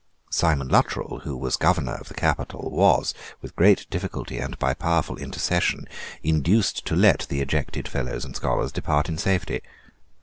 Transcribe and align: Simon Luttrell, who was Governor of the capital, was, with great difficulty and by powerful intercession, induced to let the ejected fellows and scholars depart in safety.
Simon 0.31 0.67
Luttrell, 0.67 1.19
who 1.19 1.37
was 1.37 1.55
Governor 1.57 1.93
of 1.93 2.07
the 2.07 2.15
capital, 2.15 2.71
was, 2.71 3.13
with 3.39 3.55
great 3.55 3.87
difficulty 3.91 4.39
and 4.39 4.57
by 4.57 4.73
powerful 4.73 5.15
intercession, 5.17 5.87
induced 6.23 6.87
to 6.87 6.95
let 6.95 7.27
the 7.29 7.39
ejected 7.39 7.87
fellows 7.87 8.25
and 8.25 8.35
scholars 8.35 8.71
depart 8.71 9.09
in 9.09 9.19
safety. 9.19 9.61